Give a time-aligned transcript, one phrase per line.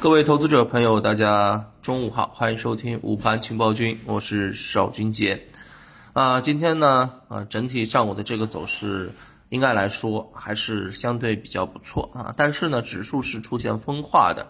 [0.00, 5.46] 各位投资者朋友，大家中午好，欢迎收听午盘情报君，我是邵军杰。
[6.14, 9.12] 啊，今天呢，啊，整体上午的这个走势
[9.50, 14.46] 应该来说还是相对比较不错啊，但是呢，指数是出现分化的，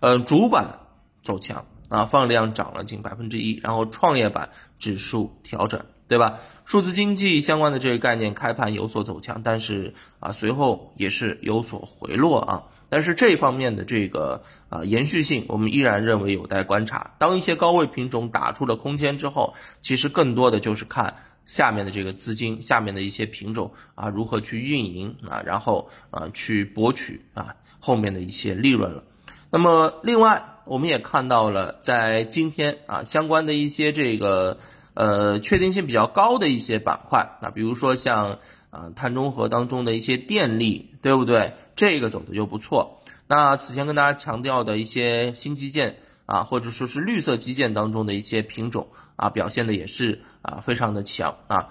[0.00, 0.78] 呃，主板
[1.22, 6.38] 走强啊，放量涨了近百分之一，然后创业板指数调整，对吧？
[6.64, 12.64] 数字经济相关的这个概念开盘有所走强，但是啊，随后也是有所回落啊。
[12.88, 17.14] 但是这方面的这个啊延续性，我们依然认为有待观察。
[17.18, 29.04] 当一些高位品种打出了空间之后，其实更多的就是看下面的这个资金，下面的一些品种啊如何去运营啊，然后啊去博取啊后面的一些利润了。
[29.56, 34.58] 那么另外，我们也看到了在今天啊相关的一些这个
[34.92, 38.38] 呃确定性比较高的一些板块啊，比如说像。
[38.68, 41.54] 啊，碳中和当中的一些电力，对不对？
[41.76, 43.00] 这个走的就不错。
[43.26, 51.70] 那此前跟大家强调的一些新基建啊，或者说是绿色基建当中的一些品种啊，表现的也是啊非常的强啊。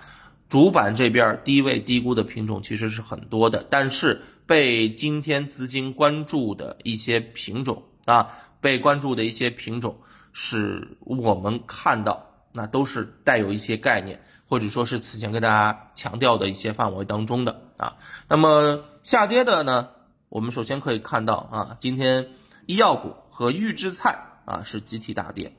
[0.49, 8.29] 主板这边低位低估的品种其实是很多的，但是被今天资金关注的一些品种啊，
[8.61, 9.97] 被关注的一些品种，
[10.33, 12.31] 是我们看到。
[12.57, 17.97] 那都是带有一些概念，或者说是此前跟大家强调的一些范围当中的啊。
[18.29, 19.89] 那么下跌的呢，
[20.29, 22.29] 我们首先可以看到啊，今天
[22.65, 25.53] 医药股和预制菜啊是集体大跌，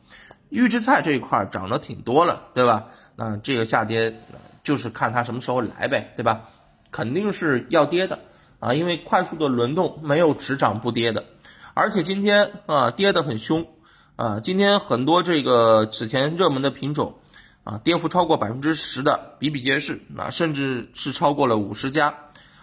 [0.48, 2.86] 预制菜这一块涨得挺多了，对吧？
[3.14, 4.18] 那这个下跌
[4.66, 6.48] 就是看它什么时候来呗，对吧？
[6.90, 8.18] 肯定是要跌的
[8.58, 11.24] 啊，因为快速的轮动没有只涨不跌的，
[11.72, 13.64] 而且今天啊跌得很凶。
[14.16, 17.16] 啊，今天很多这个此前热门的品种，
[17.64, 22.14] 啊，跌幅超过百分之十的比比皆是，啊，甚至是超过了五十家。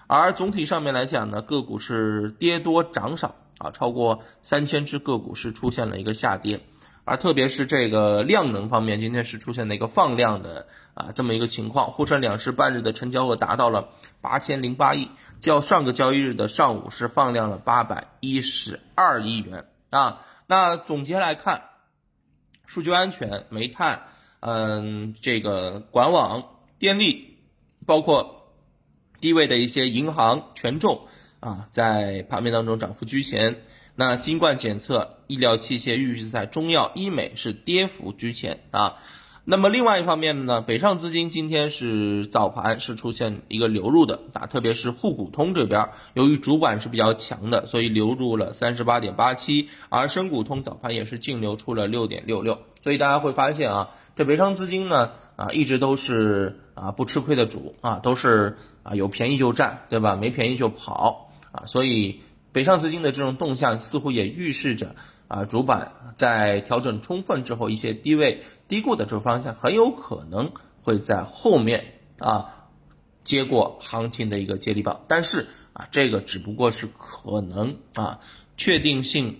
[0.07, 6.59] 而总体上面来讲呢，个股是跌多涨少，啊，超过三千只个股是出现了一个下跌。
[7.05, 13.89] 而特别是这个量能方面，今天是出现了一个放量的啊这么一个情况，沪深两市半日的成交额达到了
[14.21, 15.09] 八千零八亿，
[15.41, 20.21] 较上个交易日的上午是放量了八百一十二亿元啊。
[20.47, 21.63] 那总结来看，
[22.65, 24.03] 数据安全、煤炭，
[24.39, 26.43] 嗯，这个管网、
[26.79, 27.37] 电力，
[27.85, 28.53] 包括
[29.19, 31.07] 低位的一些银行、权重
[31.43, 33.57] 啊，在盘面当中涨幅居前。
[33.95, 38.95] 那新冠检测、医疗器械、预制菜、中药、医美是跌幅居前啊。
[39.45, 60.15] 那么另外一方面呢，北上资金今天是早盘是出现一个流入的啊，特别是沪股通这边，由于主板是比较强的，所以流入了三十八点八七，而深股通早盘也是净流出了六点六六，所以大家会发现啊，这北上资金呢啊一直都是啊不吃亏的主啊，都是啊有便宜就占，对吧？
[60.15, 62.19] 没便宜就跑啊，所以
[62.51, 64.93] 北上资金的这种动向似乎也预示着。
[65.29, 70.51] 啊，主板在调整充分之后，一些低位低估的这个方向很有可能
[70.83, 71.85] 会在后面
[72.19, 72.69] 啊
[73.23, 78.19] 接过行情的一个接力棒，但是啊，这个只不过是可能啊，
[78.57, 79.39] 确定性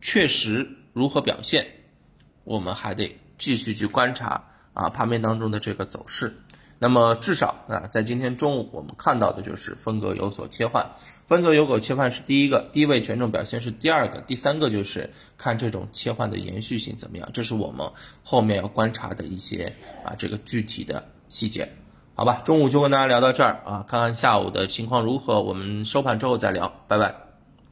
[0.00, 1.68] 确实如何表现，
[2.42, 6.36] 我们还得继续去观察啊盘面当中的这个走势。
[6.78, 10.90] 那么至少啊，在今天中午我们看到的就是风格有所切换，
[11.26, 17.90] 分则有所切换是第一个，低位权重表现是第二个，第三个就是看这种切换的延续性怎么样，这是我们
[18.22, 19.72] 后面要观察的一些
[20.04, 21.72] 啊这个具体的细节，
[22.14, 27.25] 好吧，中午就跟大家聊到这儿啊，看看下午的情况如何，我们收盘之后再聊，拜拜。